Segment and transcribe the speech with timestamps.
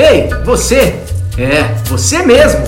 [0.00, 0.98] Ei, você!
[1.36, 2.60] É, você mesmo!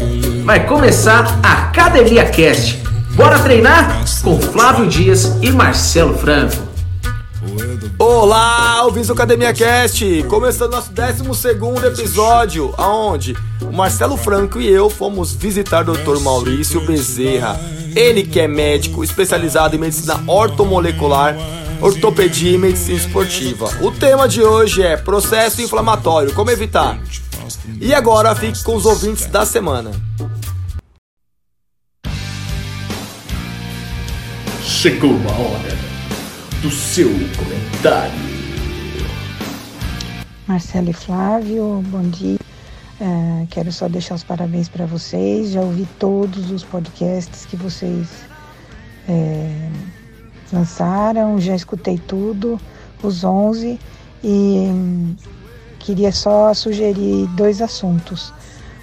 [0.45, 2.77] Vai começar a Academia Cast.
[3.15, 4.05] Bora treinar?
[4.23, 6.59] Com Flávio Dias e Marcelo Franco.
[7.99, 10.23] Olá, ouvintes do Academia Cast!
[10.25, 16.21] Começando nosso 12 episódio, aonde o Marcelo Franco e eu fomos visitar o Dr.
[16.21, 17.59] Maurício Bezerra.
[17.97, 21.35] Ele que é médico especializado em medicina ortomolecular,
[21.83, 23.67] ortopedia e medicina esportiva.
[23.83, 26.99] O tema de hoje é processo inflamatório, como evitar.
[27.81, 29.91] E agora fique com os ouvintes da semana.
[34.63, 35.79] Chegou a hora
[36.63, 38.33] do seu comentário.
[40.47, 42.39] Marcelo e Flávio, bom dia.
[43.01, 45.51] É, quero só deixar os parabéns para vocês.
[45.51, 48.09] Já ouvi todos os podcasts que vocês
[49.09, 49.71] é,
[50.53, 52.61] lançaram, já escutei tudo,
[53.03, 53.79] os 11,
[54.23, 55.17] e
[55.79, 58.33] queria só sugerir dois assuntos.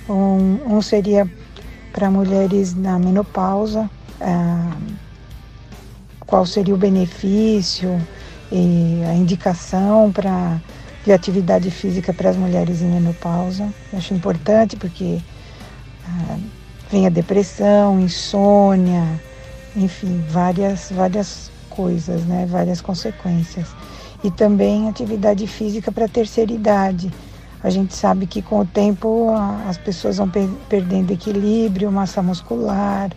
[0.10, 1.30] Um, um seria
[1.94, 3.90] para mulheres na menopausa,
[4.20, 4.78] ah,
[6.26, 8.02] qual seria o benefício
[8.52, 10.60] e a indicação para
[11.06, 13.74] de atividade física para as mulheres em menopausa.
[13.94, 15.20] Acho importante porque
[16.06, 16.38] ah,
[16.92, 19.04] vem a depressão, insônia,
[19.76, 22.46] enfim, várias, várias coisas, né?
[22.46, 23.68] várias consequências.
[24.22, 27.10] E também atividade física para a terceira idade.
[27.64, 29.34] A gente sabe que com o tempo
[29.66, 33.12] as pessoas vão per perdendo equilíbrio, massa muscular,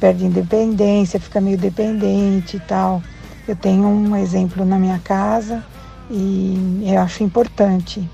[0.00, 3.00] perde independência, fica meio dependente e tal.
[3.46, 5.64] Eu tenho um exemplo na minha casa
[6.10, 8.08] e eu acho importante,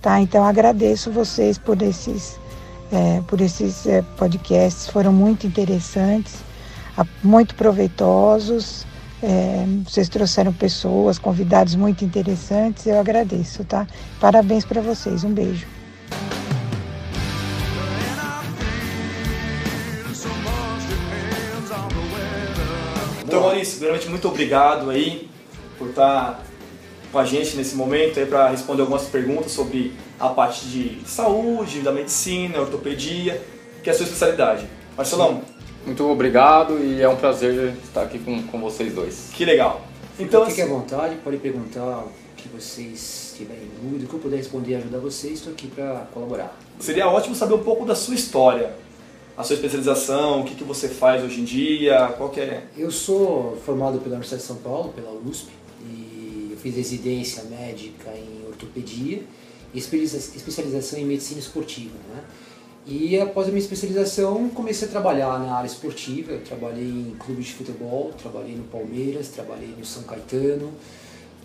[0.00, 0.18] tá?
[0.18, 2.38] Então agradeço vocês por esses,
[2.90, 6.36] é, por esses é, podcasts, foram muito interessantes,
[7.22, 8.86] muito proveitosos.
[9.22, 13.86] É, vocês trouxeram pessoas, convidados muito interessantes, eu agradeço, tá?
[14.20, 15.66] Parabéns para vocês, um beijo.
[23.24, 25.28] Então, Maurício, primeiramente, muito obrigado aí
[25.78, 26.42] por estar
[27.10, 31.80] com a gente nesse momento aí para responder algumas perguntas sobre a parte de saúde,
[31.80, 33.42] da medicina, ortopedia,
[33.82, 34.66] que é a sua especialidade.
[34.96, 35.55] Marcelão.
[35.86, 39.30] Muito obrigado e é um prazer estar aqui com, com vocês dois.
[39.32, 39.86] Que legal.
[40.18, 44.18] Então, Fique assim, à vontade, pode perguntar o que vocês tiverem dúvida, o que eu
[44.18, 46.58] puder responder e ajudar vocês, estou aqui para colaborar.
[46.80, 48.74] Seria ótimo saber um pouco da sua história,
[49.36, 52.64] a sua especialização, o que, que você faz hoje em dia, qual que é?
[52.76, 55.50] Eu sou formado pela Universidade de São Paulo, pela USP,
[55.88, 59.22] e eu fiz residência médica em ortopedia
[59.72, 62.24] e especialização em medicina esportiva, né?
[62.86, 66.32] E após a minha especialização, comecei a trabalhar na área esportiva.
[66.32, 70.72] Eu trabalhei em clubes de futebol, trabalhei no Palmeiras, trabalhei no São Caetano,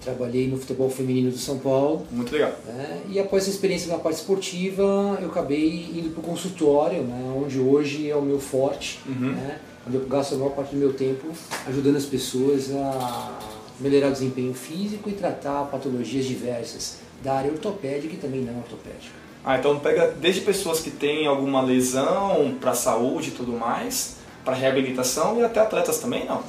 [0.03, 2.05] trabalhei no futebol feminino do São Paulo.
[2.11, 2.53] Muito legal.
[2.67, 3.01] Né?
[3.09, 7.33] E após essa experiência na parte esportiva, eu acabei indo para o consultório, né?
[7.35, 9.31] onde hoje é o meu forte, uhum.
[9.31, 9.59] né?
[9.87, 11.27] onde eu gasto a maior parte do meu tempo
[11.67, 13.39] ajudando as pessoas a
[13.79, 19.20] melhorar o desempenho físico e tratar patologias diversas da área ortopédica e também não ortopédica.
[19.43, 24.55] Ah, então pega desde pessoas que têm alguma lesão para saúde e tudo mais, para
[24.55, 26.43] reabilitação e até atletas também, não?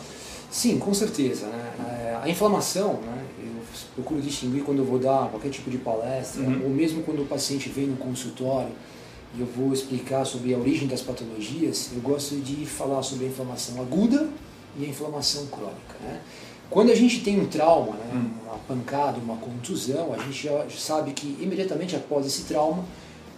[0.50, 1.46] Sim, com certeza.
[1.46, 1.72] Né?
[1.88, 3.24] É, a inflamação, né?
[3.42, 3.62] eu
[3.94, 6.64] procuro distinguir quando eu vou dar qualquer tipo de palestra, uhum.
[6.64, 8.72] ou mesmo quando o paciente vem no consultório
[9.34, 13.28] e eu vou explicar sobre a origem das patologias, eu gosto de falar sobre a
[13.28, 14.28] inflamação aguda
[14.78, 15.96] e a inflamação crônica.
[16.02, 16.20] Né?
[16.72, 18.30] Quando a gente tem um trauma, né, hum.
[18.46, 22.82] uma pancada, uma contusão, a gente já sabe que imediatamente após esse trauma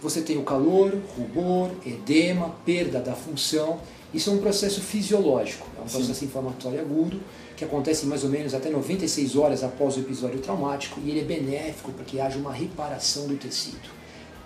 [0.01, 3.79] você tem o calor, rubor, edema, perda da função.
[4.13, 5.97] Isso é um processo fisiológico, é um Sim.
[5.97, 7.19] processo inflamatório agudo
[7.57, 11.23] que acontece mais ou menos até 96 horas após o episódio traumático e ele é
[11.23, 13.89] benéfico para que haja uma reparação do tecido.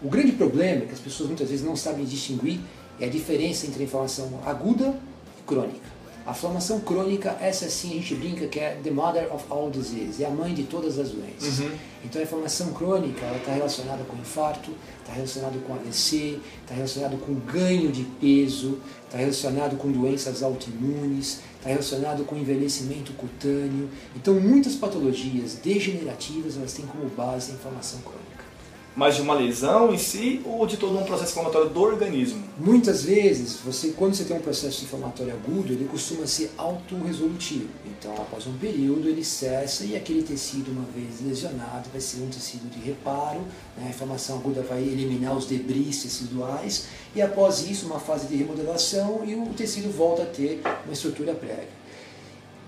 [0.02, 2.60] O grande problema é que as pessoas muitas vezes não sabem distinguir
[3.00, 4.96] é a diferença entre a inflamação aguda
[5.40, 5.99] e crônica.
[6.26, 10.24] A inflamação crônica, essa sim a gente brinca que é the mother of all disease,
[10.24, 11.60] é a mãe de todas as doenças.
[11.60, 11.72] Uhum.
[12.06, 17.34] Então a inflamação crônica está relacionada com infarto, está relacionada com AVC, está relacionada com
[17.34, 23.90] ganho de peso, está relacionado com doenças autoimunes, está relacionado com envelhecimento cutâneo.
[24.16, 28.29] Então muitas patologias degenerativas elas têm como base a inflamação crônica
[29.00, 32.44] mas de uma lesão em si ou de todo um processo inflamatório do organismo?
[32.58, 37.70] Muitas vezes, você, quando você tem um processo inflamatório agudo, ele costuma ser autorresolutivo.
[37.86, 42.28] Então, após um período, ele cessa e aquele tecido, uma vez lesionado, vai ser um
[42.28, 43.40] tecido de reparo.
[43.78, 43.86] Né?
[43.86, 49.22] A inflamação aguda vai eliminar os debris teciduais e, após isso, uma fase de remodelação
[49.26, 51.79] e o tecido volta a ter uma estrutura prévia.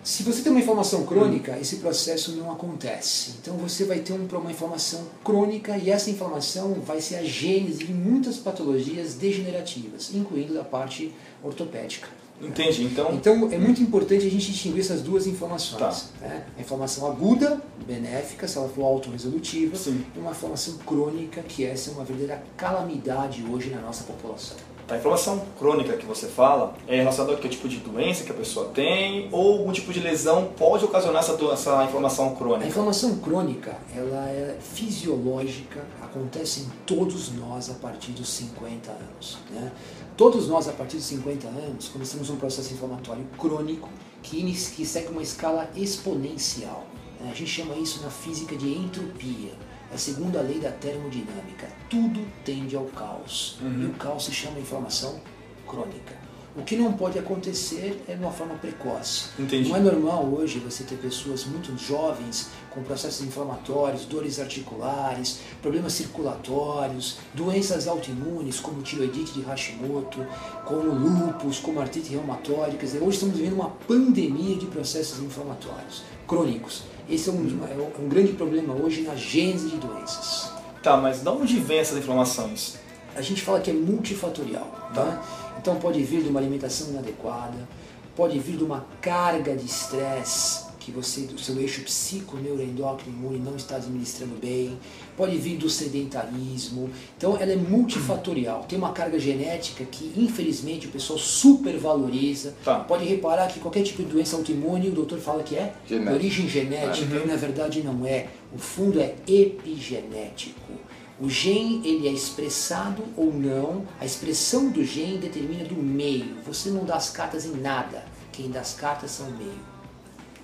[0.03, 3.36] Se você tem uma inflamação crônica, esse processo não acontece.
[3.39, 7.94] Então você vai ter uma inflamação crônica e essa inflamação vai ser a gênese de
[7.94, 11.13] muitas patologias degenerativas, incluindo a parte
[11.44, 12.07] ortopédica.
[12.42, 13.13] Entendi, então...
[13.13, 16.09] Então é muito importante a gente distinguir essas duas inflamações.
[16.19, 16.27] Tá.
[16.27, 16.45] Né?
[16.57, 20.03] A inflamação aguda, benéfica, se ela for autorresolutiva, Sim.
[20.15, 24.57] e uma inflamação crônica, que essa é uma verdadeira calamidade hoje na nossa população.
[24.91, 28.33] A inflamação crônica que você fala é relacionada a que tipo de doença que a
[28.33, 32.67] pessoa tem ou algum tipo de lesão pode ocasionar essa, essa inflamação A crônica?
[32.67, 39.38] inflamação crônica, ela é fisiológica, acontece em todos nós a partir dos 50 anos.
[39.49, 39.71] Né?
[40.17, 43.88] Todos nós, a partir dos 50 anos, começamos um processo inflamatório crônico
[44.21, 46.85] que, que segue uma escala exponencial.
[47.17, 47.29] né?
[47.31, 49.53] A gente chama isso na física de entropia.
[49.91, 51.67] É a segunda lei da termodinâmica.
[51.89, 53.57] Tudo tende ao caos.
[53.61, 55.19] E o caos se chama inflamação
[55.67, 56.31] crônica.
[56.53, 59.29] O que não pode acontecer é de uma forma precoce.
[59.39, 59.69] Entendi.
[59.69, 65.93] Não é normal hoje você ter pessoas muito jovens com processos inflamatórios, dores articulares, problemas
[65.93, 70.25] circulatórios, doenças autoimunes como tiroidite de Hashimoto,
[70.65, 72.75] como lúpus, como artrite reumatoide.
[72.75, 76.83] Quer dizer, hoje estamos vivendo uma pandemia de processos inflamatórios crônicos.
[77.12, 80.50] Esse é um, é um grande problema hoje na gênese de doenças.
[80.81, 82.75] Tá, mas de onde vem essas inflamações?
[83.16, 84.90] A gente fala que é multifatorial.
[84.96, 85.22] Tá?
[85.60, 87.68] Então pode vir de uma alimentação inadequada,
[88.16, 93.56] pode vir de uma carga de estresse que você, o seu eixo psico-neuroendócrino imune não
[93.56, 94.78] está administrando bem,
[95.16, 96.89] pode vir do sedentarismo.
[97.16, 98.66] Então ela é multifatorial.
[98.68, 102.56] Tem uma carga genética que infelizmente o pessoal supervaloriza.
[102.66, 102.80] Tá.
[102.80, 106.50] Pode reparar que qualquer tipo de doença autoimune o doutor fala que é de origem
[106.50, 108.27] genética e na verdade não é.
[108.51, 110.74] O fundo é epigenético.
[111.19, 116.38] O gene ele é expressado ou não, a expressão do gene determina do meio.
[116.44, 119.70] Você não dá as cartas em nada, quem dá as cartas são o meio.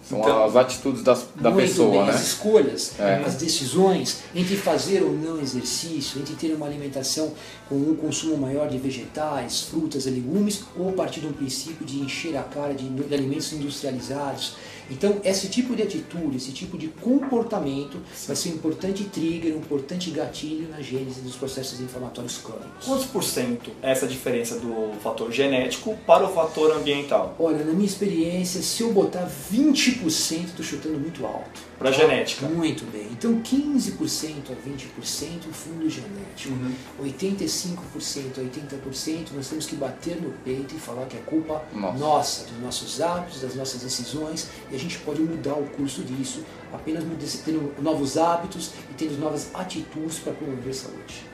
[0.09, 2.11] São Então- as atitudes das, da pessoa, bem, né?
[2.11, 3.23] as escolhas, É.
[3.25, 7.33] as decisões entre fazer ou não exercício, entre ter uma alimentação
[7.67, 11.99] com um consumo maior de vegetais, frutas e legumes, ou partir de um princípio de
[11.99, 14.53] encher a cara de alimentos industrializados.
[14.89, 19.59] Então, esse tipo de atitude, esse tipo de comportamento vai ser um importante trigger, um
[19.59, 22.85] importante gatilho na gênese dos processos inflamatórios crônicos.
[22.85, 27.35] Quantos por cento é essa diferença do fator genético para o fator ambiental?
[27.39, 31.67] Olha, na minha experiência, se eu botar 20%, estou chutando muito alto.
[31.77, 32.47] Para a genética.
[32.47, 33.07] Muito bem.
[33.11, 36.53] Então 15% a 20% fundo genético.
[36.53, 36.73] Uhum.
[37.03, 41.97] 85% a 80% nós temos que bater no peito e falar que é culpa Nossa.
[41.99, 46.43] nossa, dos nossos hábitos, das nossas decisões, e a gente pode mudar o curso disso
[46.71, 47.03] apenas
[47.43, 51.25] tendo novos hábitos e tendo novas atitudes para promover saúde.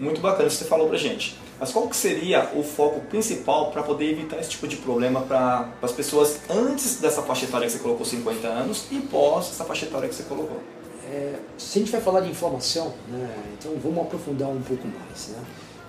[0.00, 1.38] Muito bacana isso que você falou pra gente.
[1.60, 5.70] Mas qual que seria o foco principal para poder evitar esse tipo de problema para
[5.82, 9.86] as pessoas antes dessa faixa etária que você colocou 50 anos e pós essa faixa
[9.86, 10.60] etária que você colocou?
[11.56, 15.28] se a gente vai falar de inflamação, né, então vamos aprofundar um pouco mais.
[15.28, 15.42] Né?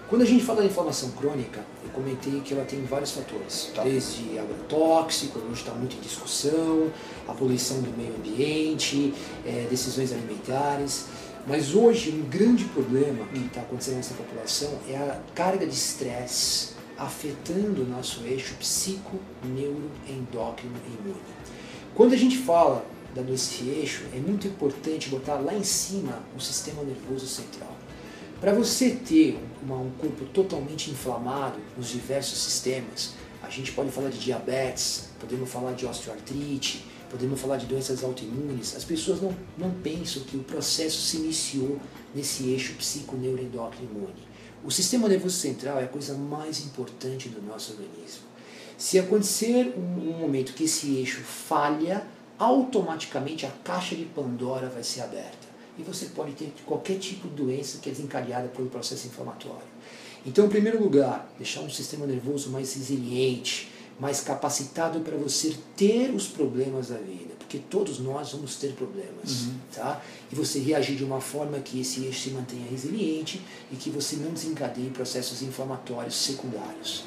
[0.10, 1.60] Quando a gente fala de inflamação crônica,
[2.04, 3.84] comentei que ela tem vários fatores, Tá.
[3.84, 6.90] desde agrotóxico, hoje está muito em discussão,
[7.28, 9.14] a poluição do meio ambiente,
[9.46, 11.06] eh, decisões alimentares.
[11.48, 16.74] Mas hoje um grande problema que está acontecendo nessa população é a carga de estresse
[16.98, 21.22] afetando o nosso eixo psico, neuro, endócrino e imune.
[21.96, 22.86] Quando a gente fala
[23.16, 27.76] da- desse eixo, é muito importante botar lá em cima o sistema nervoso central.
[28.40, 34.10] Para você ter uma- um corpo totalmente inflamado nos diversos sistemas, a gente pode falar
[34.10, 38.78] de diabetes, podemos falar de osteoartrite, podemos falar de doenças autoimunes.
[38.78, 41.80] As pessoas não, não pensam que o processo se iniciou
[42.16, 44.30] nesse eixo psico-neuroendócrino imune.
[44.64, 48.24] O sistema nervoso central é a coisa mais importante do nosso organismo.
[48.78, 54.84] Se acontecer um, um momento que esse eixo falha, automaticamente a caixa de Pandora vai
[54.84, 55.39] ser aberta.
[55.80, 59.64] E você pode ter qualquer tipo de doença que é desencadeada pelo processo inflamatório.
[60.26, 66.14] Então, em primeiro lugar, deixar um sistema nervoso mais resiliente, mais capacitado para você ter
[66.14, 70.02] os problemas da vida, porque todos nós vamos ter problemas, tá?
[70.32, 74.18] E você reagir de uma forma que esse eixo se mantenha resiliente e que você
[74.18, 77.06] não desencadeie processos inflamatórios secundários.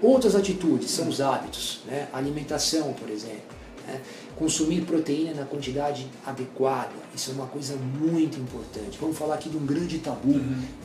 [0.00, 2.08] Outras atitudes são os hábitos, né?
[2.12, 3.61] alimentação, por exemplo.
[3.86, 4.00] Né?
[4.36, 8.98] Consumir proteína na quantidade adequada, isso é uma coisa muito importante.
[9.00, 10.40] Vamos falar aqui de um grande tabu.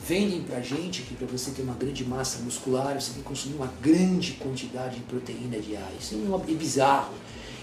[0.06, 3.56] Vendem pra gente que para você ter uma grande massa muscular, você tem que consumir
[3.56, 5.94] uma grande quantidade de proteína diária.
[6.00, 7.14] Isso é, um- é bizarro.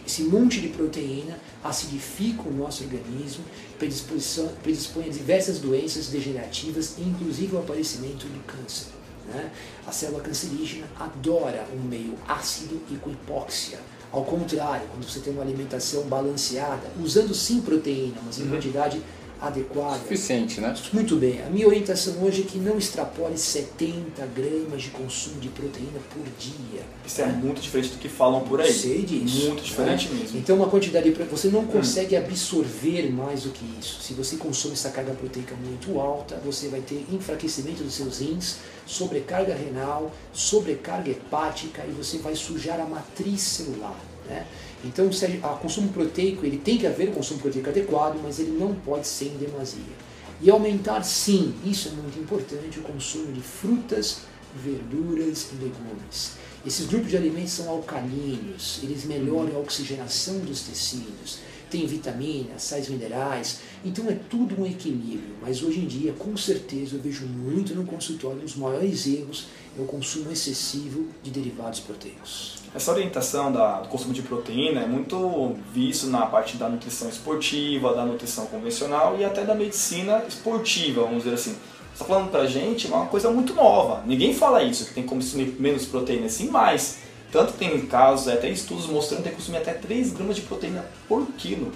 [0.05, 3.43] Esse monte de proteína acidifica o nosso organismo,
[3.79, 4.19] predispõe,
[4.61, 8.87] predispõe a diversas doenças degenerativas, inclusive o aparecimento do câncer.
[9.27, 9.49] Né?
[9.87, 13.79] A célula cancerígena adora um meio ácido e com hipóxia.
[14.11, 18.49] Ao contrário, quando você tem uma alimentação balanceada, usando sim proteína, mas em Uhum.
[18.51, 19.01] quantidade
[19.41, 19.99] adequada.
[19.99, 20.73] Suficiente, né?
[20.93, 21.41] Muito bem.
[21.45, 26.23] A minha orientação hoje é que não extrapole 70 gramas de consumo de proteína por
[26.39, 26.81] dia.
[27.05, 28.71] Isso é muito diferente do que falam por aí.
[28.71, 29.47] Sei disso.
[29.47, 30.19] Muito diferente né?
[30.21, 30.39] mesmo.
[30.39, 34.01] Então uma quantidade de você não consegue absorver mais do que isso.
[34.01, 38.55] Se você consome essa carga proteica muito alta, você vai ter enfraquecimento dos seus rins,
[38.85, 43.99] sobrecarga renal, sobrecarga hepática e você vai sujar a matriz celular.
[44.27, 44.45] Né?
[44.83, 45.09] Então
[45.43, 49.07] a consumo proteico ele tem que haver um consumo proteico adequado, mas ele não pode
[49.07, 50.05] ser em demasia.
[50.41, 54.19] E aumentar sim, isso é muito importante, o consumo de frutas,
[54.55, 56.33] verduras e legumes.
[56.65, 61.39] Esses grupos de alimentos são alcalinos, eles melhoram a oxigenação dos tecidos,
[61.75, 65.35] tem vitaminas, sais minerais, então é tudo um equilíbrio.
[65.41, 69.81] Mas hoje em dia, com certeza, eu vejo muito no consultório, um maiores erros é
[69.81, 72.63] o consumo excessivo de derivados proteicos.
[72.73, 77.93] Essa orientação da, do consumo de proteína é muito visto na parte da nutrição esportiva,
[77.93, 81.55] da nutrição convencional e até da medicina esportiva, vamos dizer assim.
[81.93, 84.01] Está falando pra gente uma coisa muito nova.
[84.05, 86.99] Ninguém fala isso, que tem que consumir menos proteína, sim mais.
[87.35, 91.73] Tanto tem casos, até estudos mostrando que consumir até 3 gramas de proteína por quilo.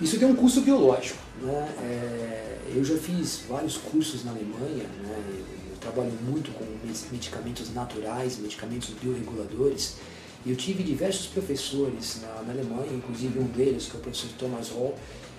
[0.00, 1.18] Isso tem um custo biológico.
[1.42, 1.68] Né?
[1.82, 5.22] É, eu já fiz vários cursos na Alemanha, né?
[5.70, 6.64] eu trabalho muito com
[7.12, 9.96] medicamentos naturais, medicamentos bioreguladores,
[10.46, 14.70] eu tive diversos professores na, na Alemanha, inclusive um deles, que é o professor Thomas
[14.70, 14.94] Hall,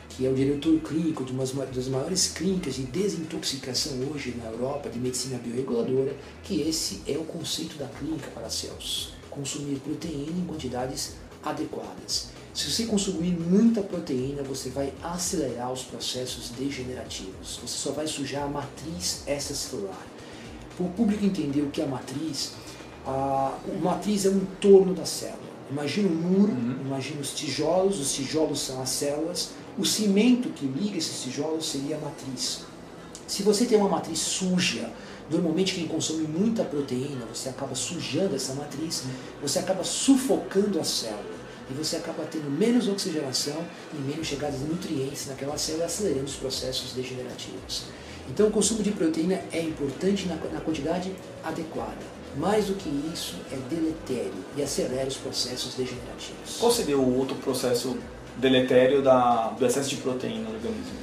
[0.09, 4.89] que é o diretor clínico de uma das maiores clínicas de desintoxicação hoje na Europa,
[4.89, 9.13] de medicina bioreguladora, que esse é o conceito da clínica para céus.
[9.29, 12.29] Consumir proteína em quantidades adequadas.
[12.53, 17.59] Se você consumir muita proteína, você vai acelerar os processos degenerativos.
[17.61, 20.07] Você só vai sujar a matriz extracelular.
[20.75, 22.53] Para o público entender o que é a matriz,
[23.05, 25.37] a, a matriz é um torno da célula.
[25.69, 26.81] Imagina um muro, uhum.
[26.81, 31.97] imagina os tijolos, os tijolos são as células, o cimento que liga esses tijolos seria
[31.97, 32.65] a matriz.
[33.27, 34.89] Se você tem uma matriz suja,
[35.29, 39.03] normalmente quem consome muita proteína, você acaba sujando essa matriz,
[39.41, 41.37] você acaba sufocando a célula
[41.69, 43.57] e você acaba tendo menos oxigenação
[43.93, 47.83] e menos chegada de nutrientes naquela célula, acelerando os processos degenerativos.
[48.29, 52.17] Então, o consumo de proteína é importante na, na quantidade adequada.
[52.35, 56.57] Mais do que isso, é deletério e acelera os processos degenerativos.
[56.59, 57.97] Qual seria o outro processo
[58.37, 60.95] deletério da, do excesso de proteína no organismo?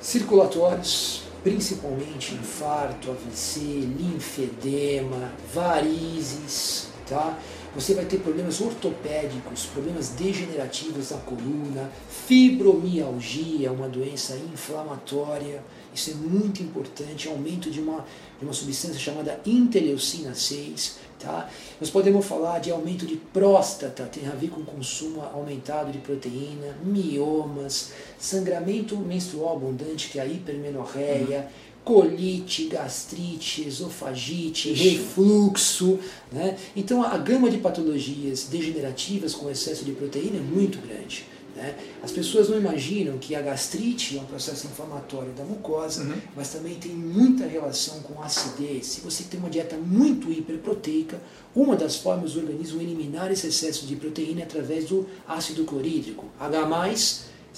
[0.00, 7.38] Circulatórios, principalmente infarto, AVC, linfedema, varizes, tá?
[7.74, 11.90] Você vai ter problemas ortopédicos, problemas degenerativos da coluna,
[12.26, 15.62] fibromialgia, uma doença inflamatória.
[15.94, 18.04] Isso é muito importante, aumento de uma,
[18.38, 21.08] de uma substância chamada interleucina 6.
[21.18, 21.50] Tá?
[21.80, 26.76] Nós podemos falar de aumento de próstata, tem a ver com consumo aumentado de proteína,
[26.84, 35.98] miomas, sangramento menstrual abundante, que é a hipermenorreia, uhum colite, gastrite, esofagite, refluxo.
[36.30, 36.58] Né?
[36.76, 41.24] Então a gama de patologias degenerativas com excesso de proteína é muito grande.
[41.58, 41.74] Né?
[42.02, 46.14] As pessoas não imaginam que a gastrite é um processo inflamatório da mucosa, uhum.
[46.36, 48.86] mas também tem muita relação com acidez.
[48.86, 51.20] Se você tem uma dieta muito hiperproteica,
[51.54, 56.26] uma das formas do organismo eliminar esse excesso de proteína é através do ácido clorídrico,
[56.38, 56.64] H+,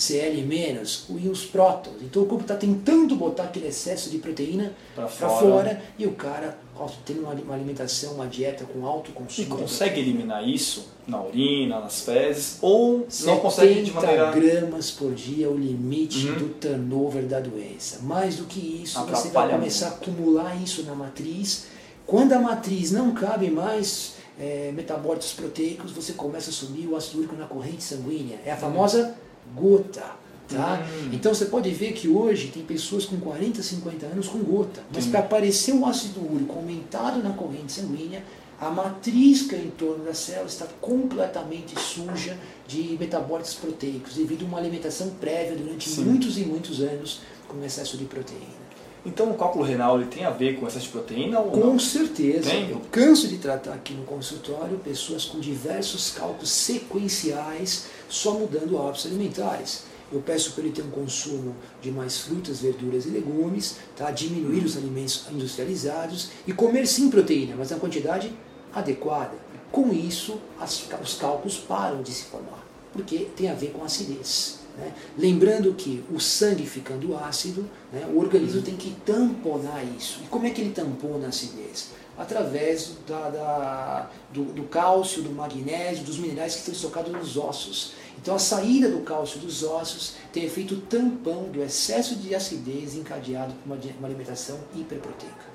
[0.01, 1.95] Cl- e os prótons.
[2.03, 5.39] Então o corpo está tentando botar aquele excesso de proteína para fora.
[5.39, 5.83] fora.
[5.99, 6.59] e o cara
[7.05, 9.47] tendo uma, alimentação, uma dieta com alto consumo.
[9.47, 14.31] E consegue eliminar isso na urina, nas fezes, ou não consegue de maneira...
[14.31, 16.39] gramas por dia é o limite uhum.
[16.39, 18.01] do turnover da doença.
[18.03, 20.01] Mais do que isso, Atrapalha você vai começar muito.
[20.01, 21.67] a acumular isso na matriz.
[22.07, 27.19] Quando a matriz não cabe mais é, metabólitos proteicos, você começa a subir o ácido
[27.19, 28.39] úrico na corrente sanguínea.
[28.45, 29.03] É a famosa...
[29.03, 30.19] Uhum gota.
[30.49, 30.83] Tá?
[30.83, 31.11] Hum.
[31.13, 35.07] Então você pode ver que hoje tem pessoas com 40, 50 anos com gota, mas
[35.07, 38.25] para aparecer o ácido úrico aumentado na corrente sanguínea,
[38.61, 44.45] a matriz que é em torno da célula está completamente suja de metabólitos proteicos, devido
[44.45, 46.05] a uma alimentação prévia durante Sim.
[46.05, 48.61] muitos e muitos anos com excesso de proteína.
[49.05, 51.79] Então o cálculo renal ele tem a ver com excesso de proteína ou Com não?
[51.79, 52.51] certeza.
[52.51, 52.71] Tem?
[52.71, 59.07] Eu canso de tratar aqui no consultório pessoas com diversos cálculos sequenciais só mudando hábitos
[59.07, 59.85] alimentares.
[60.13, 64.11] Eu peço para ele ter um consumo de mais frutas, verduras e legumes, tá?
[64.11, 68.33] diminuir os alimentos industrializados e comer sim proteína, mas na quantidade
[68.75, 69.35] adequada.
[69.71, 74.59] Com isso, as, os cálculos param de se formar, porque tem a ver com acidez.
[74.77, 74.93] Né?
[75.17, 78.65] Lembrando que o sangue ficando ácido, né, o organismo Uhum.
[78.65, 80.21] tem que tamponar isso.
[80.25, 81.91] E como é que ele tampona a acidez?
[82.21, 87.93] Através da, da- do, do cálcio, do magnésio, dos minerais que estão estocados nos ossos.
[88.21, 93.55] Então a saída do cálcio dos ossos tem efeito tampão do excesso de acidez encadeado
[93.55, 95.49] por uma, uma alimentação hiperproteica.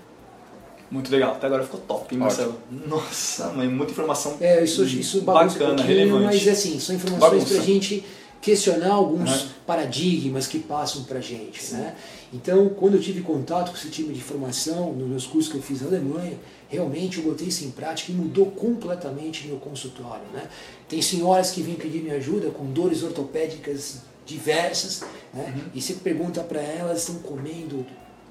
[0.90, 2.58] Muito legal, até agora ficou top, hein, Marcelo?
[2.88, 6.26] Nossa, mãe, muita informação É, isso, isso bagunça bacana, um relevante.
[6.26, 8.06] mas assim, são informações para a gente
[8.46, 9.50] questionar alguns Uhum.
[9.66, 11.74] paradigmas que passam para a gente.
[11.74, 11.96] Né?
[12.32, 15.64] Então, quando eu tive contato com esse time de formação, nos meus cursos que eu
[15.64, 16.38] fiz na Alemanha,
[16.70, 20.22] realmente eu botei isso em prática e mudou completamente meu consultório.
[20.32, 20.48] Né?
[20.88, 25.02] Tem senhoras que vêm pedir minha ajuda com dores ortopédicas diversas,
[25.34, 25.54] né?
[25.56, 25.64] Uhum.
[25.74, 27.84] e você pergunta para elas, estão comendo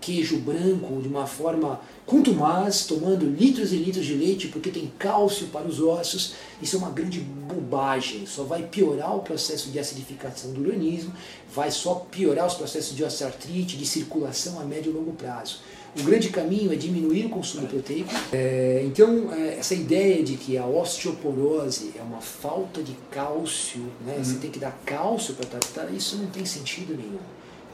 [0.04, 5.46] queijo branco de uma forma contumaz, tomando litros e litros de leite porque tem cálcio
[5.46, 6.34] para os ossos.
[6.60, 11.14] Isso é uma grande bobagem, só vai piorar o processo de acidificação do organismo,
[11.54, 15.60] vai só piorar os processos de osteoartrite, de circulação a médio e longo prazo.
[15.98, 18.10] O grande caminho é diminuir o consumo proteico.
[18.32, 24.16] É, então, é, essa ideia de que a osteoporose é uma falta de cálcio, né?
[24.18, 27.20] você tem que dar cálcio para tratar, isso não tem sentido nenhum.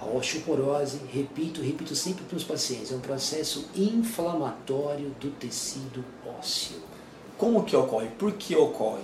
[0.01, 6.05] A osteoporose, repito, repito sempre para os pacientes, é um processo inflamatório do tecido
[6.39, 6.77] ósseo.
[7.37, 8.09] Como que ocorre?
[8.19, 9.03] Por que ocorre?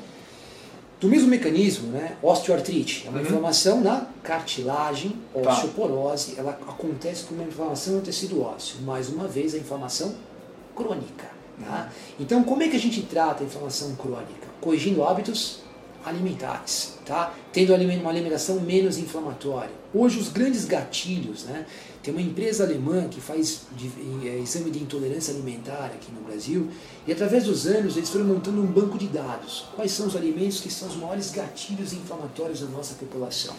[0.98, 3.24] Do mesmo mecanismo, né, osteoartrite, é uma Uhum.
[3.26, 5.50] inflamação na cartilagem, Tá.
[5.52, 8.80] osteoporose, ela acontece por uma inflamação no tecido ósseo.
[8.80, 10.14] Mais uma vez, a inflamação
[10.74, 11.36] crônica.
[11.62, 11.90] Tá?
[12.20, 14.46] Então, como é que a gente trata a inflamação crônica?
[14.60, 15.60] Corrigindo hábitos
[16.06, 17.34] alimentares, tá?
[17.52, 19.70] tendo uma alimentação menos inflamatória.
[19.92, 21.66] Hoje, os grandes gatilhos, né?
[22.02, 23.90] tem uma empresa alemã que faz de-
[24.28, 26.68] eh, exame de intolerância alimentar aqui no Brasil,
[27.06, 29.64] e através dos anos eles foram montando um banco de dados.
[29.74, 33.54] Quais são os alimentos que são os maiores gatilhos inflamatórios da nossa população?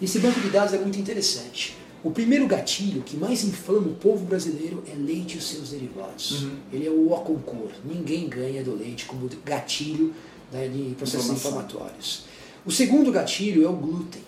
[0.00, 1.76] Esse banco de dados é muito interessante.
[2.04, 6.42] O primeiro gatilho que mais inflama o povo brasileiro é leite e os seus derivados.
[6.44, 6.50] Uhum.
[6.72, 7.70] Ele é o concor.
[7.84, 10.14] Ninguém ganha do leite como gatilho
[10.52, 12.24] né, de processos inflamatórios.
[12.64, 14.22] O segundo gatilho é o glúten.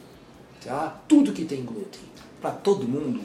[0.64, 1.00] Tá?
[1.08, 2.00] Tudo que tem glúten.
[2.40, 3.20] Pra todo mundo?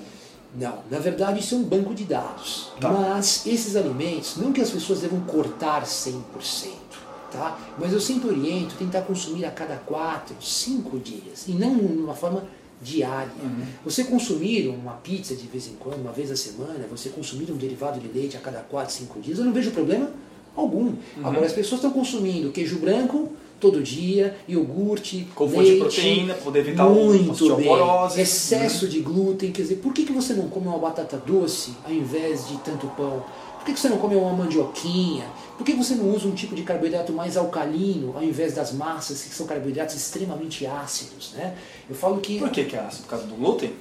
[0.57, 2.71] Não, na verdade isso é um banco de dados.
[2.79, 2.89] Tá.
[2.91, 6.21] Mas esses alimentos, não que as pessoas devam cortar 100%,
[7.31, 7.57] tá?
[7.77, 12.47] mas eu sempre oriento tentar consumir a cada 4, 5 dias, e não numa forma
[12.81, 13.31] diária.
[13.41, 13.65] Uhum.
[13.83, 17.57] Você consumir uma pizza de vez em quando, uma vez a semana, você consumir um
[17.57, 20.09] derivado de leite a cada 4, 5 dias, eu não vejo problema
[20.55, 20.85] algum.
[20.85, 20.97] Uhum.
[21.23, 26.33] Agora, as pessoas estão consumindo queijo branco todo dia, iogurte, Com fonte de leite, proteína,
[26.35, 27.67] poder evitar muito bem.
[28.17, 31.91] Excesso de glúten, quer dizer, por que, que você não come uma batata doce ao
[31.91, 33.23] invés de tanto pão?
[33.57, 35.25] Por que, que você não come uma mandioquinha?
[35.57, 39.23] Por que você não usa um tipo de carboidrato mais alcalino ao invés das massas,
[39.23, 41.33] que são carboidratos extremamente ácidos?
[41.33, 41.55] Né?
[41.89, 43.03] Eu falo que Por que que é ácido?
[43.03, 43.71] Por causa do glúten?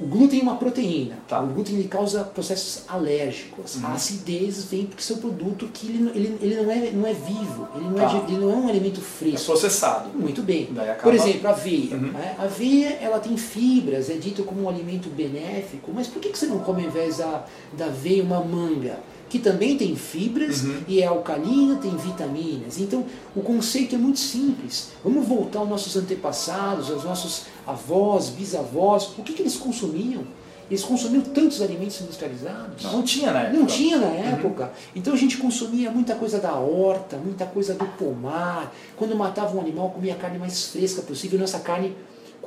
[0.00, 1.16] O glúten é uma proteína.
[1.26, 1.40] Tá.
[1.40, 3.76] O glúten ele causa processos alérgicos.
[3.76, 3.86] Uhum.
[3.86, 7.68] A acidez vem porque seu produto que ele, ele, ele não, é, não é vivo,
[7.74, 8.12] ele não, Tá.
[8.12, 9.46] é, ele não é um alimento É fresco.
[9.46, 10.10] processado.
[10.16, 10.68] Muito bem.
[10.72, 11.94] Acaba- Por exemplo, a aveia.
[11.96, 12.12] Uhum.
[12.12, 12.36] né?
[12.38, 16.38] A aveia ela tem fibras, é dito como um alimento benéfico, mas por que que
[16.38, 17.44] você não come ao invés da,
[17.76, 19.00] da aveia uma manga?
[19.28, 20.78] Que também tem fibras Uhum.
[20.88, 22.78] e é alcalina, tem vitaminas.
[22.78, 23.04] Então,
[23.36, 24.90] o conceito é muito simples.
[25.04, 29.10] Vamos voltar aos nossos antepassados, aos nossos avós, bisavós.
[29.18, 30.22] O que, que eles consumiam?
[30.70, 32.84] Eles consumiam tantos alimentos industrializados?
[32.92, 33.58] Não tinha na época.
[33.58, 34.70] Não tinha na época.
[34.94, 38.74] Então a gente consumia muita coisa da horta, muita coisa do pomar.
[38.96, 41.94] Quando matava um animal, comia a carne mais fresca possível, nossa carne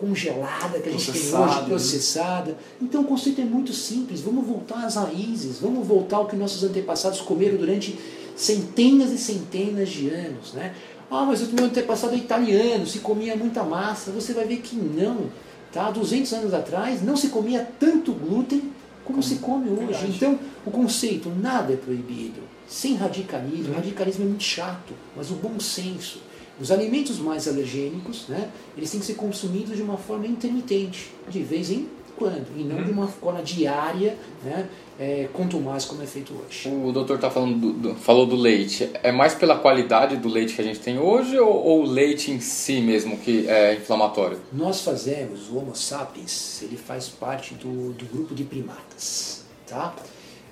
[0.02, 1.68] congelada que a gente tem Processada, hoje, né?
[1.68, 2.58] processada.
[2.82, 4.20] Então o conceito é muito simples.
[4.22, 7.98] Vamos voltar às raízes, vamos voltar ao que nossos antepassados comeram durante
[8.36, 10.54] centenas e centenas de anos.
[10.54, 10.74] Né?
[11.10, 14.12] Ah, mas o meu antepassado é italiano, se comia muita massa.
[14.12, 15.30] Você vai ver que não.
[15.72, 15.88] Tá?
[15.88, 18.72] Há 200 anos atrás não se comia tanto glúten
[19.06, 19.86] como se come hoje.
[19.86, 20.12] Verdade.
[20.16, 22.42] Então, o conceito nada é proibido.
[22.68, 26.20] Sem radicalismo, radicalismo é muito chato, mas o bom senso.
[26.62, 31.42] Os alimentos mais alergênicos, né, eles têm que ser consumidos de uma forma intermitente, de
[31.42, 34.70] vez em quando, e não de uma forma diária, né,
[35.00, 36.70] é, quanto mais como é feito hoje.
[36.70, 38.92] O doutor tá falando do, do- falou do leite.
[39.02, 42.30] É mais pela qualidade do leite que a gente tem hoje ou, ou o leite
[42.30, 44.38] em si mesmo que é inflamatório?
[44.54, 49.44] Nós fazemos, o Homo sapiens, ele faz parte do, do grupo de primatas.
[49.66, 49.96] Tá?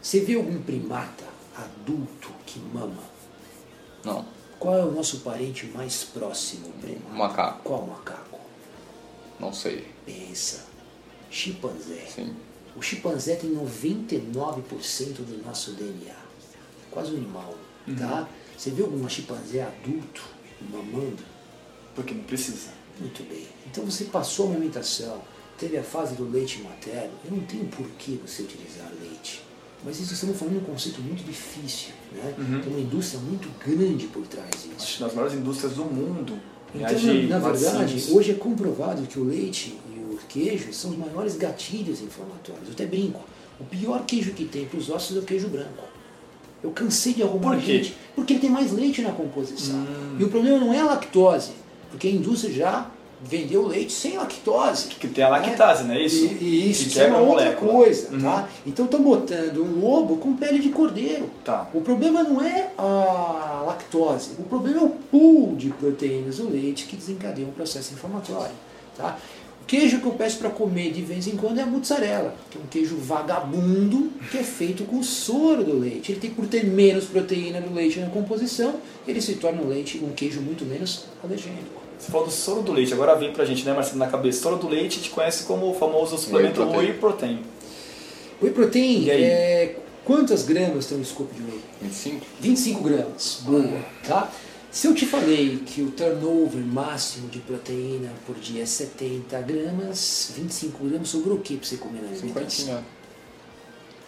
[0.01, 3.03] Você vê algum primata adulto que mama?
[4.03, 4.25] Não.
[4.59, 7.13] Qual é o nosso parente mais próximo, primata?
[7.13, 7.63] Macaco.
[7.63, 8.39] Qual macaco?
[9.39, 9.87] Não sei.
[10.05, 10.65] Pensa.
[11.31, 12.05] Chimpanzé.
[12.13, 12.35] Sim.
[12.75, 14.61] O chimpanzé tem 99%
[15.19, 16.15] do nosso DNA.
[16.91, 17.55] Quase um animal.
[17.97, 18.27] Tá?
[18.57, 20.23] Você viu algum chimpanzé adulto
[20.69, 21.23] mamando?
[21.95, 22.71] Porque não precisa.
[22.99, 23.47] Muito bem.
[23.65, 25.21] Então você passou a amamentação,
[25.57, 29.41] teve a fase do leite materno, eu não tenho por que você utilizar leite.
[29.83, 31.93] Mas isso estamos falando de um conceito muito difícil.
[32.11, 32.33] Né?
[32.37, 32.61] Uhum.
[32.61, 35.01] Tem uma indústria muito grande por trás disso.
[35.03, 36.33] nas maiores indústrias do mundo.
[36.75, 40.91] em Então, na, na verdade, hoje é comprovado que o leite e o queijo são
[40.91, 42.67] os maiores gatilhos inflamatórios.
[42.67, 43.21] Eu até brinco.
[43.59, 45.83] O pior queijo que tem para os ossos é o queijo branco.
[46.61, 47.95] Eu cansei de arrumar Por gente.
[48.15, 49.77] Porque ele tem mais leite na composição.
[49.77, 50.17] Hum.
[50.19, 51.51] E o problema não é a lactose,
[51.89, 52.91] porque a indústria já
[53.23, 54.87] vendeu leite sem lactose.
[54.87, 56.25] Que tem a lactase, não é isso?
[56.39, 57.71] E, isso, Que isso é uma outra molécula.
[57.73, 58.21] coisa, Uhum.
[58.21, 58.49] tá?
[58.65, 61.29] Então estão botando um lobo com pele de cordeiro.
[61.43, 61.67] Tá.
[61.73, 66.85] O problema não é a lactose, o problema é o pool de proteínas do leite
[66.85, 68.53] que desencadeia um processo inflamatório.
[68.97, 69.17] Tá?
[69.61, 72.57] O queijo que eu peço para comer de vez em quando é a mozzarella, que
[72.57, 76.11] é um queijo vagabundo que é feito com soro do leite.
[76.11, 78.75] Ele tem por ter menos proteína do leite na composição,
[79.07, 81.79] ele se torna um leite, um queijo muito menos alergênico.
[81.99, 84.41] Você falou do soro do leite, agora vem pra gente, né, Marcelo, na cabeça.
[84.41, 86.77] Soro do leite a gente conhece como o famoso suplemento protein.
[86.77, 87.43] whey protein.
[88.41, 89.23] Whey protein, E aí?
[89.23, 91.59] é, quantas gramas tem um scoop de whey?
[91.81, 92.25] 25?
[92.39, 94.31] 25 gramas, boa, tá?
[94.71, 100.31] Se eu te falei que o turnover máximo de proteína por dia é 70 gramas,
[100.37, 102.65] 25 gramas, sobrou o que para você comer na alimentação?
[102.65, 102.83] 50.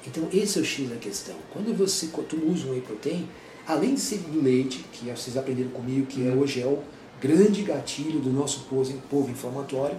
[0.07, 1.35] Então esse é o X da questão.
[1.51, 3.27] Quando você tu usa um whey protein,
[3.67, 6.79] além de ser do leite, que vocês aprenderam comigo, que é, hoje é o
[7.21, 9.95] grande gatilho do nosso povo, povo inflamatório,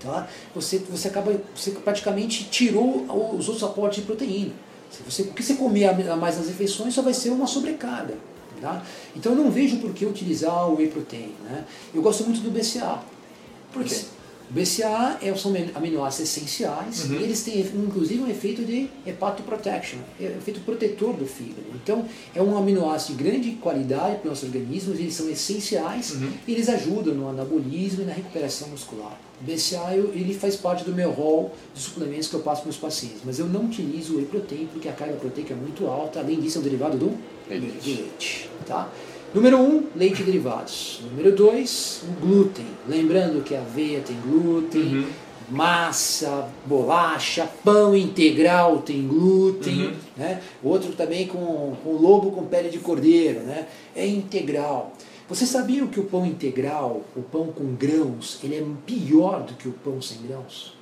[0.00, 0.28] tá?
[0.54, 4.52] você, você acaba, você praticamente tirou os outros aportes de proteína.
[5.08, 8.14] Você, o que você comer a mais nas refeições só vai ser uma sobrecarga.
[8.60, 8.82] Tá?
[9.16, 11.34] Então eu não vejo por que utilizar o whey protein.
[11.42, 11.64] Né?
[11.92, 13.02] Eu gosto muito do BCA.
[13.72, 14.04] Por quê?
[14.50, 17.18] O BCA é, são aminoácidos essenciais Uhum.
[17.20, 21.62] e eles têm inclusive um efeito de hepatoprotection, é um efeito protetor do fígado.
[21.74, 22.04] Então
[22.34, 26.30] é um aminoácido de grande qualidade para o nosso organismo, eles são essenciais Uhum.
[26.46, 29.18] e eles ajudam no anabolismo e na recuperação muscular.
[29.40, 32.76] O BCA ele faz parte do meu rol de suplementos que eu passo para os
[32.76, 36.20] pacientes, mas eu não utilizo o whey protein porque a carga proteica é muito alta,
[36.20, 37.12] além disso é um derivado do
[37.48, 37.90] Leite.
[37.90, 38.50] leite.
[38.66, 38.88] Tá?
[39.34, 41.00] Número 1, um, leite e derivados.
[41.10, 42.66] Número 2, o glúten.
[42.86, 45.06] Lembrando que a aveia tem glúten, Uhum.
[45.50, 49.86] massa, bolacha, pão integral tem glúten.
[49.86, 49.94] Uhum.
[50.16, 50.40] Né?
[50.62, 53.66] Outro também com, com lobo com pele de cordeiro, né?
[53.96, 54.92] é integral.
[55.28, 59.66] Você sabia que o pão integral, o pão com grãos, ele é pior do que
[59.66, 60.74] o pão sem grãos?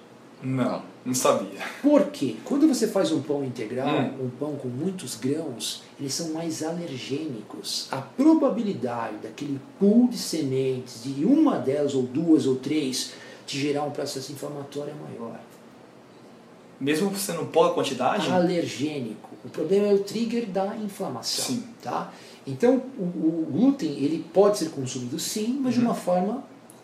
[0.42, 1.60] Não, não sabia.
[1.80, 2.36] Por quê?
[2.44, 4.24] Quando você faz um pão integral, Hum.
[4.26, 7.86] um pão com muitos grãos, eles são mais alergênicos.
[7.92, 13.12] A probabilidade daquele pool de sementes, de uma delas, ou duas, ou três,
[13.46, 15.38] de gerar um processo inflamatório é maior.
[16.80, 19.30] Mesmo sendo pouca quantidade, Alergênico.
[19.44, 21.44] O problema é o trigger da inflamação.
[21.44, 21.64] Sim.
[21.80, 22.12] Tá?
[22.44, 25.86] Então, o, o glúten ele pode ser consumido sim, mas de Uhum.
[25.86, 26.42] uma forma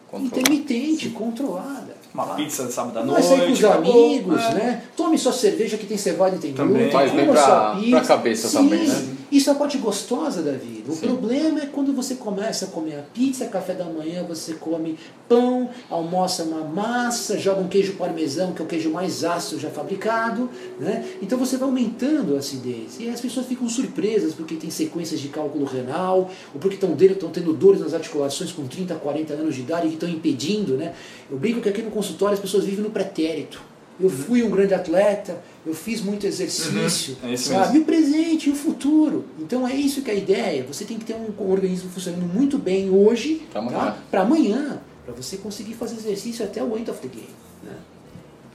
[0.08, 0.26] Controlado.
[0.40, 1.96] intermitente, controlada.
[2.14, 2.34] Uma tá?
[2.34, 3.52] pizza de sábado à Vai sair com noite.
[3.52, 4.04] os acabou.
[4.06, 4.54] amigos, É.
[4.54, 4.82] né?
[4.96, 6.74] Tome sua cerveja que tem cevada e tem Também.
[6.74, 6.90] glúten.
[6.92, 7.90] Faz bem pra- pizza.
[7.90, 9.04] pra cabeça Sim, também, né?
[9.30, 10.90] Isso é a parte gostosa da vida.
[10.90, 11.06] O Sim.
[11.06, 15.68] problema é quando você começa a comer a pizza, café da manhã, você come pão,
[15.90, 20.48] almoça uma massa, joga um queijo parmesão, que é o queijo mais ácido já fabricado.
[20.80, 21.06] Né?
[21.20, 22.98] Então você vai aumentando a acidez.
[22.98, 27.52] E as pessoas ficam surpresas porque tem sequências de cálculo renal, ou porque estão tendo
[27.52, 30.74] dores nas articulações com 30, 40 anos de idade que estão impedindo.
[30.74, 30.94] Né?
[31.30, 33.60] Eu brinco que aqui no consultório as pessoas vivem no pretérito.
[34.00, 37.76] Eu fui um grande atleta, eu fiz muito exercício, Uhum, é isso sabe?
[37.76, 39.26] E o presente e o futuro.
[39.38, 40.64] Então é isso que é a ideia.
[40.66, 43.78] Você tem que ter um, organismo funcionando muito bem hoje, Pra amanhã.
[43.78, 43.98] tá?
[44.10, 47.28] Pra amanhã, para você conseguir fazer exercício até o end of the game.
[47.62, 47.72] Né?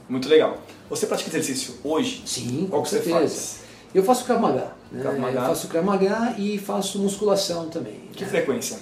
[0.08, 0.58] Muito legal.
[0.90, 2.22] Você pratica exercício hoje?
[2.26, 3.18] Sim, Qual com que você certeza.
[3.18, 3.56] faz?
[3.94, 4.72] Eu faço Krav Maga.
[4.90, 5.00] Né?
[5.00, 5.38] Krav Maga.
[5.38, 8.00] Eu faço Krav Maga e faço musculação também.
[8.12, 8.30] Que né?
[8.30, 8.76] frequência?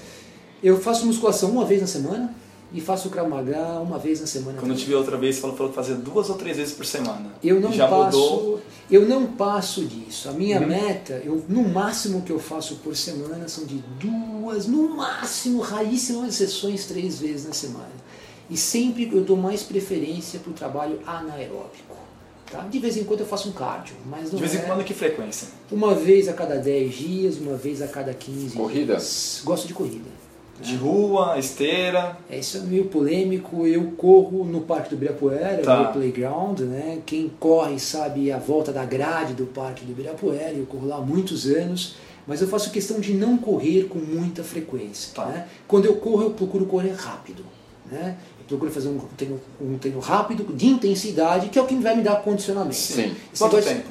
[0.62, 2.34] Eu faço musculação uma vez na semana
[2.74, 4.58] e faço Krav Maga uma vez na semana.
[4.58, 6.74] Quando eu te vi outra vez, você falou, falou que fazia duas ou três vezes
[6.74, 7.32] por semana.
[7.42, 8.61] Eu não Já passo, mudou?
[8.90, 10.28] eu não passo disso.
[10.28, 10.66] A minha Uhum.
[10.68, 16.28] meta, eu, no máximo que eu faço por semana são de duas, no máximo, raríssimas
[16.35, 17.90] exceções, três vezes na semana.
[18.50, 21.96] E sempre eu dou mais preferência para o trabalho anaeróbico.
[22.50, 22.61] Tá?
[22.70, 24.85] De vez em quando eu faço um cardio, mas não De vez em é quando,
[24.85, 25.48] que frequência?
[25.70, 28.96] uma vez a cada 10 dias, uma vez a cada 15 Corrida?
[28.96, 29.40] dias.
[29.42, 30.11] Gosto de corrida.
[30.60, 32.16] De rua, esteira.
[32.30, 33.66] É, isso é meio polêmico.
[33.66, 35.82] Eu corro no Parque do Ibirapuera, Tá.
[35.82, 36.98] no Playground, né?
[37.04, 40.52] Quem corre sabe a volta da grade do Parque do Ibirapuera.
[40.52, 44.44] Eu corro lá há muitos anos, mas eu faço questão de não correr com muita
[44.44, 45.12] frequência.
[45.14, 45.26] Tá.
[45.26, 45.48] né?
[45.66, 47.44] Quando eu corro, eu procuro correr rápido.
[47.90, 48.16] Né?
[48.38, 51.96] Eu procuro fazer um treino, um treino rápido, de intensidade, que é o que vai
[51.96, 52.76] me dar condicionamento.
[52.76, 53.14] Sim.
[53.32, 53.88] Esse Quanto tempo?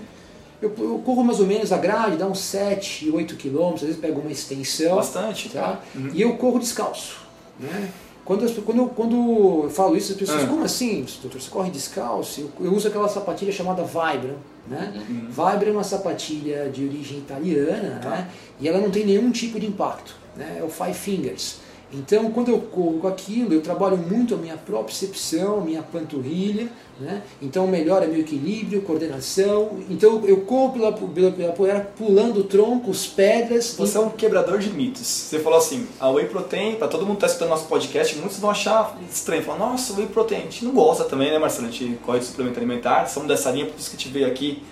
[0.61, 3.99] Eu, eu corro mais ou menos a grade, dá uns 7, 8 quilômetros, às vezes
[4.01, 4.95] pego uma extensão.
[4.97, 5.49] Bastante.
[5.49, 5.79] Tá?
[5.95, 6.11] Uhum.
[6.13, 7.17] E eu corro descalço.
[7.59, 7.89] Né?
[8.23, 9.15] Quando, as- quando, eu- quando
[9.63, 10.47] eu falo isso, as pessoas, Ah.
[10.47, 11.41] como assim, doutor?
[11.41, 12.41] Você corre descalço?
[12.59, 14.35] Eu, eu uso aquela sapatilha chamada Vibram.
[14.67, 14.93] Né?
[15.09, 15.27] Uhum.
[15.29, 18.09] Vibram é uma sapatilha de origem italiana Tá.
[18.11, 18.27] né?
[18.59, 20.15] e ela não tem nenhum tipo de impacto.
[20.37, 20.57] Né?
[20.59, 21.55] É o Five Fingers.
[21.93, 27.21] Então, quando eu corro aquilo, eu trabalho muito a minha propriocepção, a minha panturrilha, né?
[27.41, 29.79] então melhora meu equilíbrio, coordenação.
[29.89, 33.75] Então, eu corro pela, pela, pela poeira, pulando troncos, pedras.
[33.77, 35.05] Você é um quebrador de mitos.
[35.05, 38.39] Você falou assim, a Whey Protein, pra todo mundo que tá escutando nosso podcast, muitos
[38.39, 39.43] vão achar estranho.
[39.43, 40.39] Falar, nossa, Whey Protein.
[40.39, 41.67] A gente não gosta também, né, Marcelo?
[41.67, 44.27] A gente corre de suplemento alimentar, somos dessa linha, por isso que a gente veio
[44.27, 44.63] aqui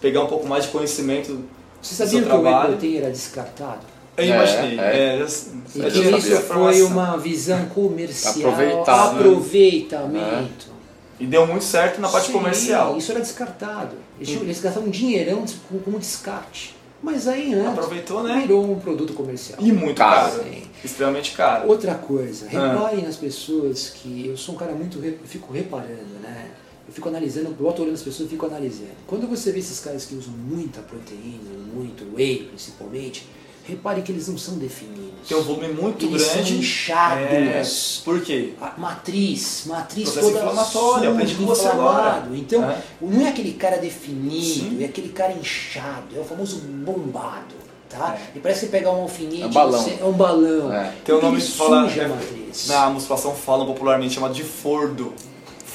[0.00, 1.44] pegar um pouco mais de conhecimento
[1.80, 3.91] Você do sabia seu que o whey protein era descartado?
[4.28, 4.78] Eu imaginei.
[4.78, 5.20] é.
[5.20, 5.26] É,
[5.74, 9.18] E tinha isso foi uma visão comercial, Aproveitar, né?
[9.20, 10.72] aproveitamento.
[11.20, 12.96] E deu muito certo na parte Sim, comercial.
[12.96, 13.96] Isso era descartado.
[14.20, 15.44] Eles, gastavam um dinheirão
[15.84, 16.74] como, descarte.
[17.02, 18.40] Mas aí antes Aproveitou, né?
[18.40, 19.58] virou um produto comercial.
[19.60, 20.30] E muito Caro.
[20.32, 20.44] caro.
[20.44, 20.62] Sim.
[20.84, 21.68] Extremamente caro.
[21.68, 22.72] Outra coisa, Ah.
[22.72, 26.50] reparem nas pessoas que eu sou um cara muito, re- eu fico reparando, né?
[26.86, 28.90] Eu fico analisando, eu boto olhando as pessoas e fico analisando.
[29.06, 33.26] Quando você vê esses caras que usam muita proteína, muito whey principalmente,
[33.64, 35.02] repare que eles não são definidos.
[35.28, 36.48] Tem um volume muito eles grande.
[36.48, 38.00] São inchados.
[38.00, 38.54] É, por quê?
[38.60, 41.90] A matriz, matriz Processo toda inflamatório, suja, aprendi com você inflamado.
[42.26, 42.28] agora.
[42.36, 42.82] Então, É.
[43.00, 44.82] não é aquele cara definido, Sim.
[44.82, 47.54] é aquele cara inchado, é o famoso bombado,
[47.88, 48.16] tá?
[48.18, 48.36] É.
[48.36, 49.82] E parece que pegar um alfinete, É um balão.
[49.82, 50.72] você- é um balão.
[50.72, 50.92] É.
[51.04, 51.88] Tem um nome que fala.
[51.88, 52.66] suja a é, matriz.
[52.68, 55.12] na musculação falam popularmente chamado de fordo.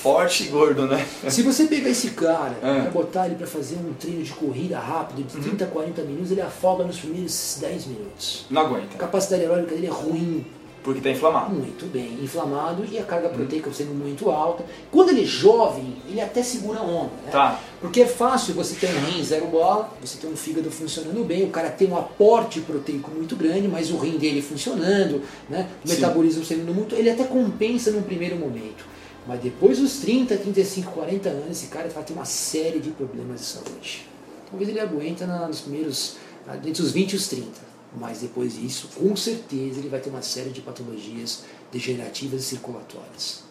[0.01, 1.05] Forte e gordo, né?
[1.27, 2.85] Se você pegar esse cara É.
[2.87, 6.31] e botar ele para fazer um treino de corrida rápido de 30 a 40 minutos,
[6.31, 8.45] ele afoga nos primeiros 10 minutos.
[8.49, 8.97] Não A aguenta.
[8.97, 10.45] capacidade aeróbica dele é ruim,
[10.83, 11.53] Porque tá inflamado.
[11.53, 14.63] muito bem, inflamado e a carga proteica sendo muito alta.
[14.91, 17.11] Quando ele é jovem, ele até segura a onda.
[17.25, 17.31] Né?
[17.31, 17.59] Tá.
[17.81, 21.43] Porque é fácil você ter um rim zero bola, você ter um fígado funcionando bem,
[21.43, 25.67] o cara tem um aporte proteico muito grande, mas o rim dele funcionando, né?
[25.83, 25.95] o Sim.
[25.95, 26.95] metabolismo sendo muito.
[26.95, 28.85] Ele até compensa num primeiro momento.
[29.27, 33.41] Mas depois dos 30, 35, 40 anos, esse cara vai ter uma série de problemas
[33.41, 34.07] de saúde.
[34.49, 36.15] Talvez ele aguenta nos primeiros.
[36.63, 37.67] entre os 20 e os 30.
[37.99, 43.43] Mas depois disso, com certeza, ele vai ter uma série de patologias degenerativas e circulatórias.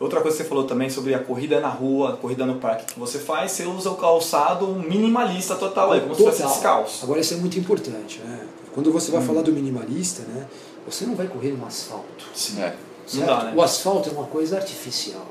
[0.00, 2.94] Outra coisa que você falou também sobre a corrida na rua, a corrida no parque
[2.94, 6.52] que você faz, você usa o calçado minimalista total, é como se fosse Total.
[6.52, 7.04] descalço.
[7.04, 8.46] Agora isso é muito importante, né?
[8.72, 10.46] Quando você vai falar do minimalista, né?
[10.86, 12.24] Você não vai correr no asfalto.
[12.32, 12.60] Sim.
[12.60, 12.76] É.
[13.16, 13.26] Certo?
[13.26, 13.52] dá, né?
[13.56, 15.26] O asfalto é uma coisa artificial,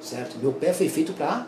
[0.00, 0.36] certo?
[0.40, 1.46] Meu pé foi feito para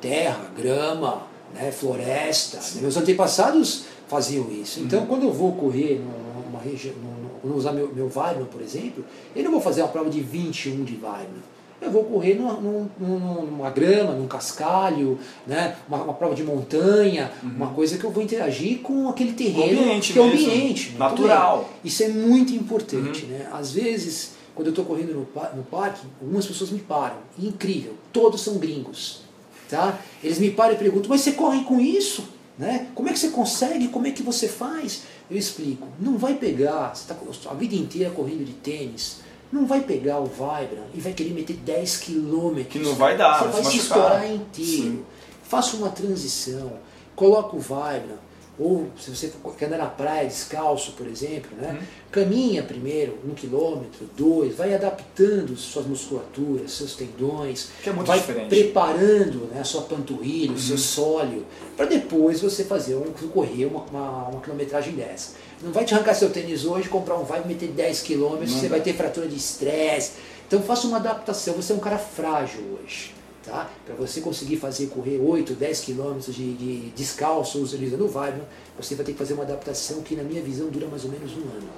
[0.00, 1.22] terra, grama,
[1.54, 1.70] né?
[1.72, 2.58] floresta.
[2.80, 4.80] Meus antepassados faziam isso.
[4.80, 5.06] Então, Uhum.
[5.06, 6.94] quando eu vou correr numa- numa região,
[7.42, 10.84] quando usar meu, meu Weidman, por exemplo, eu não vou fazer uma prova de 21
[10.84, 11.42] de Weidman.
[11.78, 15.76] Eu vou correr numa, num- num- numa grama, num cascalho, né?
[15.86, 19.82] uma, uma prova de montanha, uma coisa que eu vou interagir com aquele terreno, Uhum.
[19.88, 20.92] ambiente que é o ambiente.
[20.98, 21.58] natural.
[21.58, 21.66] bem.
[21.84, 23.24] Isso é muito importante.
[23.24, 23.30] Uhum.
[23.30, 23.48] Né?
[23.52, 25.20] Às vezes, quando eu estou correndo no,
[25.54, 27.18] no parque, algumas pessoas me param.
[27.38, 29.20] E incrível, todos são gringos.
[29.68, 29.98] Tá?
[30.24, 32.24] Eles me param e perguntam, mas você corre com isso?
[32.58, 32.88] Né?
[32.94, 33.88] Como é que você consegue?
[33.88, 35.02] Como é que você faz?
[35.30, 35.86] Eu explico.
[36.00, 39.18] Não vai pegar, você está a vida inteira correndo de tênis,
[39.52, 42.72] não vai pegar o Vibram e vai querer meter 10 quilômetros.
[42.72, 44.82] Que não vai dar, Você vai se se estourar inteiro.
[44.82, 45.04] Sim.
[45.42, 46.72] Faça uma transição,
[47.14, 48.18] coloca o Vibram,
[48.58, 51.72] ou se você quer andar na praia descalço, por exemplo, né?
[51.78, 51.86] Uhum.
[52.10, 58.18] caminha primeiro um quilômetro, dois, vai adaptando suas musculaturas, seus tendões, Que é muito vai
[58.18, 58.48] diferente.
[58.48, 60.58] preparando né, a sua panturrilha, o Uhum.
[60.58, 61.44] seu sólio,
[61.76, 65.32] para depois você fazer um, correr uma, uma, uma quilometragem dessa.
[65.62, 68.68] Não vai te arrancar seu tênis hoje, comprar um vai e meter 10 quilômetros, você
[68.68, 70.12] vai ter fratura de estresse.
[70.46, 73.14] Então faça uma adaptação, você é um cara frágil hoje.
[73.46, 73.70] Tá?
[73.86, 78.42] Para você conseguir fazer correr 8, 10 quilômetros de, de descalço utilizando o Vibram,
[78.76, 81.30] você vai ter que fazer uma adaptação que na minha visão dura mais ou menos
[81.36, 81.68] um ano.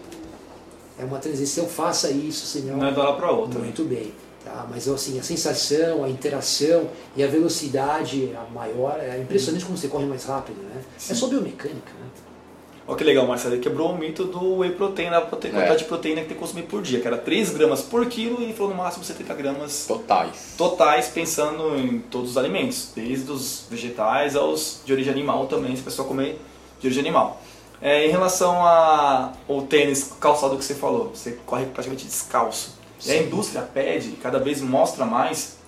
[0.99, 3.59] É uma transição, faça isso, senão Não é hora para outra.
[3.61, 4.13] muito bem.
[4.43, 4.67] Tá?
[4.71, 9.89] Mas assim, a sensação, a interação e a velocidade a maior, é impressionante como você
[9.89, 10.83] corre mais rápido, né?
[11.11, 12.07] É só biomecânica, né?
[12.89, 13.55] Olha que legal, Marcelo.
[13.55, 15.21] Ele quebrou o mito do whey protein, da É.
[15.21, 18.41] quantidade de proteína que tem que consumir por dia, que era 3 gramas por quilo,
[18.41, 20.55] e ele falou no máximo 70 gramas Totais.
[20.57, 25.83] totais, pensando em todos os alimentos, desde os vegetais aos de origem animal também, se
[25.83, 26.41] a pessoa comer
[26.81, 27.43] de origem animal.
[27.81, 28.57] É, em relação
[29.47, 32.77] ao tênis calçado que você falou, você corre praticamente descalço.
[33.07, 35.59] E a indústria pede, cada vez mostra mais,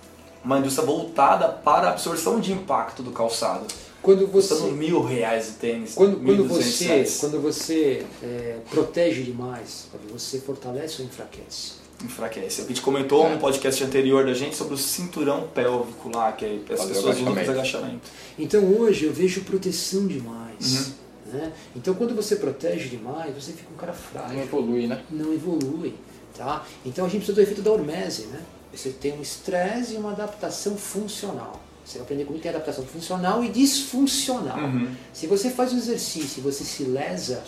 [0.43, 3.65] uma indústria voltada para a absorção de impacto do calçado.
[4.01, 7.17] Quando Custando você, mil reais o tênis, quando, quando 1.200 você, reais.
[7.19, 11.73] quando você é, protege demais, você fortalece ou enfraquece?
[12.03, 12.61] enfraquece.
[12.61, 13.33] A gente comentou É.
[13.35, 17.31] no podcast anterior da gente sobre o cinturão pélvico lá, que as Fazer pessoas usam
[17.33, 18.09] para agachamento.
[18.39, 20.87] Então hoje eu vejo proteção demais.
[21.27, 21.33] Uhum.
[21.33, 21.53] Né?
[21.75, 24.41] Então quando você protege demais, você fica um cara Não frágil.
[24.41, 25.03] evolui, né?
[25.11, 25.93] não evolui.
[26.35, 26.65] Tá?
[26.83, 28.23] Então a gente precisa do efeito da hormese.
[28.23, 28.41] Né?
[28.73, 31.61] Você tem um estresse e uma adaptação funcional.
[31.91, 34.57] Você vai aprender como que é adaptação funcional e disfuncional.
[34.59, 34.95] Uhum.
[35.11, 37.43] Se você faz um exercício e você se lesa,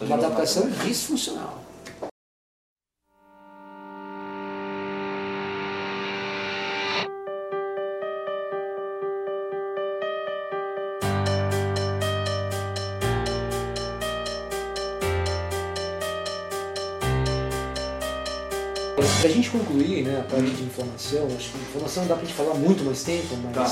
[0.00, 1.62] é uma adaptação disfuncional.
[19.52, 22.82] Concluir né, a parte de informação, acho que informação dá para a gente falar muito
[22.84, 23.64] mais tempo, mas Tá.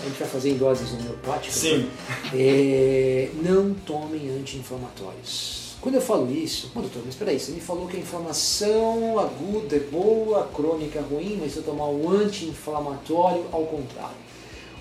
[0.00, 1.54] a gente vai fazer em doses homeopáticas.
[1.54, 1.88] Sim.
[2.34, 5.62] É, não tomem anti-inflamatórios.
[5.80, 9.74] Quando eu falo isso, Bom, doutor, mas peraí, você me falou que a inflamação aguda
[9.76, 14.14] é boa, crônica é ruim, mas se eu tomar um anti-inflamatório, ao contrário.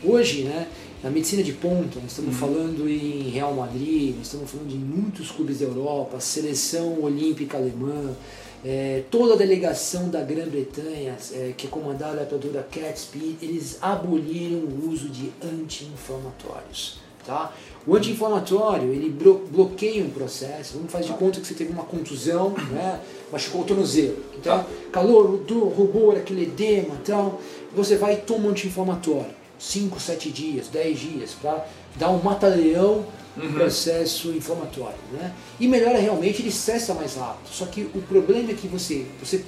[0.04, 0.68] Hoje, né,
[1.04, 5.32] na medicina de ponta, nós estamos falando em Real Madrid, nós estamos falando em muitos
[5.32, 8.16] clubes da Europa, seleção olímpica alemã,
[8.64, 13.78] é, toda a delegação da Grã-Bretanha, é, que é comandada pela doutora Cat Speed, eles
[13.82, 17.00] aboliram o uso de anti-inflamatórios.
[17.26, 17.54] Tá?
[17.86, 20.74] O anti-inflamatório ele blo- bloqueia um processo.
[20.76, 23.00] Vamos fazer de conta que você teve uma contusão, né?
[23.32, 24.18] machucou o tornozelo.
[24.40, 27.38] Então, calor, dor, rubor, aquele edema, então,
[27.76, 29.41] você vai e toma um anti-inflamatório.
[29.62, 34.98] 5, 7 dias, 10 dias, para dar um mata-leão no processo inflamatório.
[35.14, 35.32] Né?
[35.60, 37.48] E melhora realmente, ele cessa mais rápido.
[37.48, 39.46] Só que o problema é que você, você,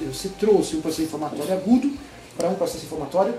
[0.00, 1.90] você trouxe um processo inflamatório agudo
[2.36, 3.34] para um processo inflamatório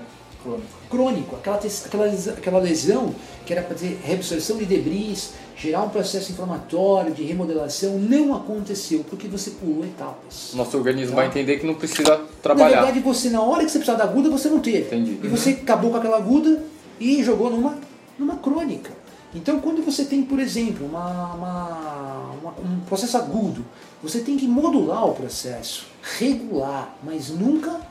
[0.90, 5.84] crônico, aquela, tes- aquela, lesão, aquela lesão que era para ter reabsorção de debris, gerar
[5.84, 10.52] um processo inflamatório, de remodelação, não aconteceu porque você pulou etapas.
[10.54, 11.18] Nosso organismo Tá.
[11.18, 12.78] vai entender que não precisa Na trabalhar.
[12.84, 14.80] verdade, você na hora que você precisava da aguda, você não teve.
[14.96, 15.20] Entendi.
[15.24, 16.64] E você acabou com aquela aguda
[17.00, 17.78] e jogou numa,
[18.18, 18.92] numa crônica.
[19.34, 23.66] Então, quando você tem, por exemplo, uma, uma- uma- um processo agudo,
[24.02, 27.82] você tem que modular o processo, regular, mas nunca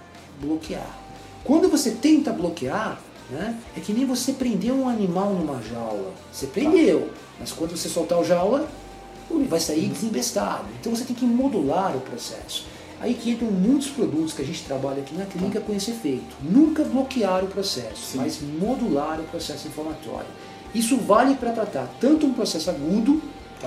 [0.40, 0.98] bloquear.
[1.44, 2.98] Quando você tenta bloquear,
[3.30, 6.12] né, é que nem você prender um animal numa jaula.
[6.32, 8.68] Você prendeu, mas quando você soltar o jaula,
[9.30, 10.64] ele vai sair desembestado.
[10.80, 12.66] Então você tem que modular o processo.
[13.00, 16.34] Aí que entram muitos produtos que a gente trabalha aqui na clínica com esse efeito.
[16.42, 20.28] Nunca bloquear o processo, mas modular o processo inflamatório.
[20.74, 23.20] Isso vale para tratar tanto um processo agudo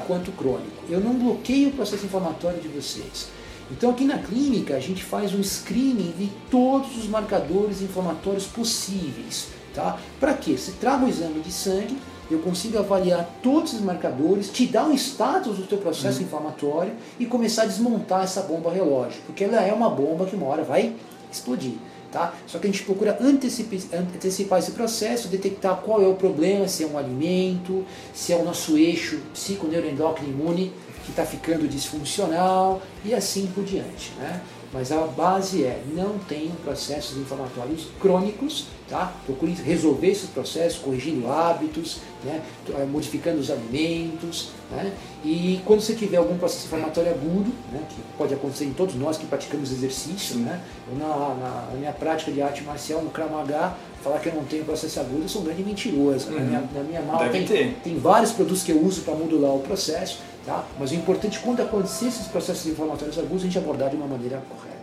[0.08, 0.84] quanto crônico.
[0.90, 3.30] Eu não bloqueio o processo inflamatório de vocês.
[3.72, 9.48] Então aqui na clínica a gente faz um screening de todos os marcadores inflamatórios possíveis.
[9.74, 10.00] Tá?
[10.20, 10.58] Para quê?
[10.58, 11.98] Você traga o exame de sangue,
[12.32, 17.26] eu consigo avaliar todos os marcadores, te dar um status do teu processo inflamatório e
[17.26, 20.96] começar a desmontar essa bomba relógio, porque ela é uma bomba que uma hora vai
[21.32, 21.74] explodir.
[22.12, 22.34] Tá?
[22.48, 26.84] Só que a gente procura antecipi- antecipar esse processo, detectar qual é o problema, se
[26.84, 30.72] é um alimento, se é o nosso eixo psiconeuroendócrino imune
[31.08, 34.12] que está ficando disfuncional e assim por diante.
[34.20, 34.42] Né?
[34.74, 39.14] Mas a base é, não tenham processos inflamatórios crônicos, tá?
[39.26, 42.42] procure resolver esses processos, corrigindo hábitos, né?
[42.78, 44.50] eh, modificando os alimentos.
[44.70, 44.92] Né?
[45.24, 47.82] E quando você tiver algum processo inflamatório agudo, né?
[47.90, 50.62] que pode acontecer em todos nós que praticamos exercício, né?
[51.00, 54.44] Na, na- na minha prática de arte marcial, no Krav Maga, falar que eu não
[54.44, 56.30] tenho processo agudo, eu sou um grande mentiroso.
[56.30, 57.46] Na minha, na minha mala tem,
[57.84, 60.66] tem vários produtos que eu uso para modular o processo, tá?
[60.80, 64.42] mas o importante quando acontecer esses processos inflamatórios agudos, a gente abordar de uma maneira
[64.50, 64.78] correta.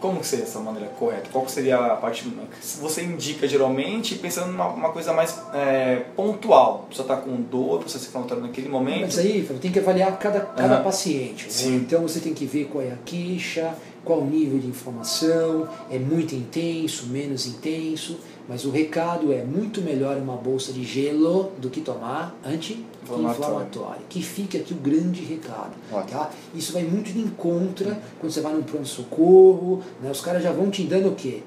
[0.00, 1.28] Como seria essa maneira correta?
[1.32, 6.84] Qual seria a parte que você indica geralmente pensando numa uma coisa mais é, pontual?
[6.86, 9.02] A pessoa está com dor, você se inflamatório naquele momento.
[9.02, 10.84] Mas aí tem que avaliar cada, cada Aham.
[10.84, 11.46] paciente.
[11.46, 11.76] né?
[11.76, 15.98] Então você tem que ver qual é a queixa, qual o nível de inflamação, é
[15.98, 21.68] muito intenso, menos intenso, mas o recado é muito melhor uma bolsa de gelo do
[21.68, 24.02] que tomar anti-inflamatório.
[24.08, 25.72] Que fique aqui o grande recado.
[25.92, 26.18] Ótimo.
[26.18, 26.30] Tá?
[26.54, 30.10] Isso vai muito de encontro quando você vai num pronto-socorro, né?
[30.10, 31.42] os caras já vão te dando o quê?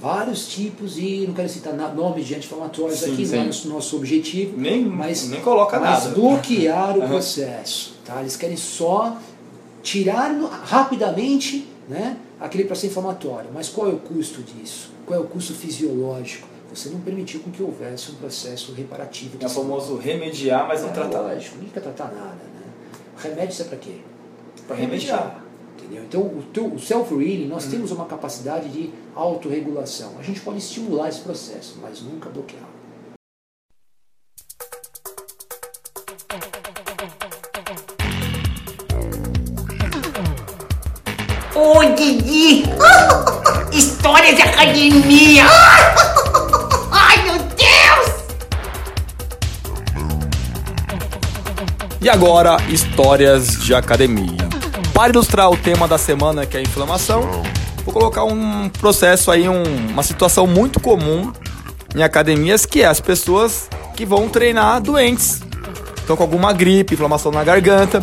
[0.00, 3.36] Vários tipos e não quero citar nomes de anti-inflamatórios aqui, sim.
[3.36, 6.14] não é nosso, nosso objetivo, Nem, mas, nem coloca mas nada.
[6.16, 7.94] bloquear o processo.
[8.04, 8.20] Tá?
[8.20, 9.18] Eles querem só
[9.82, 10.32] tirar
[10.64, 13.50] rapidamente né, aquele processo inflamatório.
[13.52, 14.90] Mas qual é o custo disso?
[15.10, 16.46] Qual é o custo fisiológico?
[16.72, 19.38] Você não permitiu com que houvesse um processo reparativo.
[19.40, 21.20] É o se- famoso remediar, mas não é, tratar.
[21.22, 22.36] Lógico, não quer tratar nada.
[22.36, 22.62] Né?
[23.20, 23.96] Remédio isso é para quê?
[24.68, 25.44] Pra remediar.
[25.76, 26.04] Entendeu?
[26.04, 27.70] Então, o, teu- o self-healing, nós Uhum.
[27.72, 30.12] temos uma capacidade de autorregulação.
[30.16, 32.62] A gente pode estimular esse processo, mas nunca bloquear.
[41.54, 42.64] Ô, Didi!
[44.00, 45.44] História de academia!
[46.90, 48.08] Ai, meu Deus!
[52.00, 54.48] E agora, histórias de academia.
[54.94, 57.42] para ilustrar o tema da semana, que é a inflamação,
[57.84, 61.30] vou colocar um processo aí, um, uma situação muito comum
[61.94, 65.42] em academias, que é as pessoas que vão treinar doentes.
[65.98, 68.02] Estão com alguma gripe, inflamação na garganta,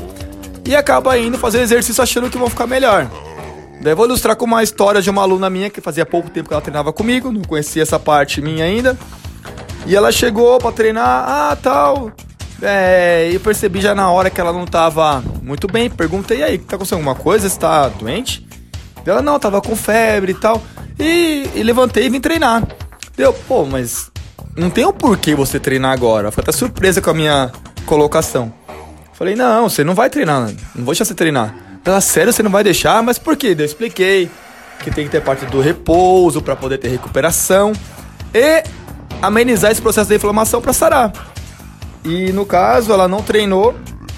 [0.64, 3.10] e acaba indo fazer exercício achando que vão ficar melhor.
[3.82, 6.54] Daí vou ilustrar com uma história de uma aluna minha que fazia pouco tempo que
[6.54, 8.98] ela treinava comigo, não conhecia essa parte minha ainda.
[9.86, 12.12] E ela chegou para treinar, ah, tal.
[12.62, 15.90] É, eu percebi já na hora que ela não tava muito bem.
[15.90, 17.48] Perguntei aí, tá acontecendo alguma coisa?
[17.48, 18.46] Você tá doente?
[19.06, 20.62] Ela não, tava com febre e tal.
[21.00, 22.68] E, e levantei e vim treinar.
[23.16, 24.12] Deu, pô, mas
[24.56, 26.32] não tem o um porquê você treinar agora.
[26.32, 27.52] Foi até surpresa com a minha
[27.86, 28.52] colocação.
[29.14, 30.42] Falei, não, você não vai treinar,
[30.76, 31.67] não vou deixar você treinar.
[31.88, 33.02] Ela, sério, você não vai deixar?
[33.02, 33.56] Mas por quê?
[33.58, 34.30] Eu expliquei
[34.84, 37.72] que tem que ter parte do repouso para poder ter recuperação
[38.34, 38.62] e
[39.22, 41.14] amenizar esse processo de inflamação para sarar.
[42.04, 43.74] E no caso, ela não treinou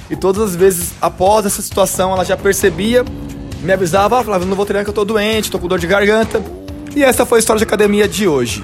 [0.09, 3.05] e todas as vezes após essa situação ela já percebia,
[3.61, 5.85] me avisava, ah, Flávio, não vou treinar que eu tô doente, tô com dor de
[5.85, 6.43] garganta.
[6.95, 8.63] E essa foi a história de academia de hoje.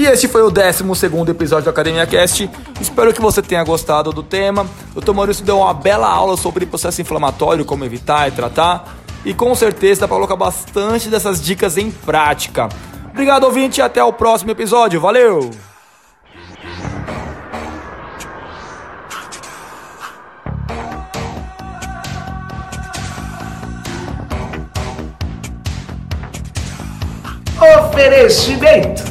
[0.00, 0.82] E este foi o 12
[1.28, 2.48] episódio do Academia Cast.
[2.80, 4.66] Espero que você tenha gostado do tema.
[4.96, 5.12] O Dr.
[5.12, 8.96] Maurício deu uma bela aula sobre processo inflamatório, como evitar e tratar.
[9.26, 12.70] E com certeza dá para colocar bastante dessas dicas em prática.
[13.10, 14.98] Obrigado, ouvinte, e até o próximo episódio.
[15.02, 15.50] Valeu!
[27.90, 29.09] Oferecimento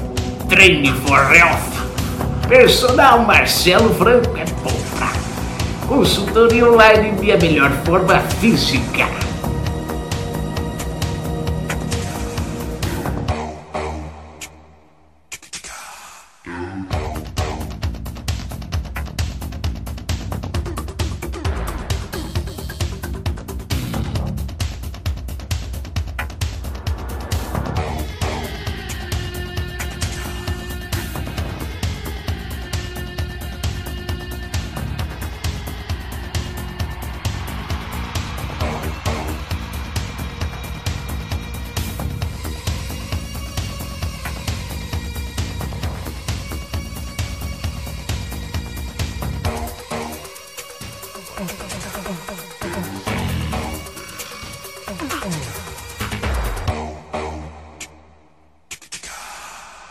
[0.50, 2.47] Treine for Health.
[2.47, 5.12] Personal Marcelo Franco é bom pra
[5.88, 9.29] consultoria online de a melhor forma física.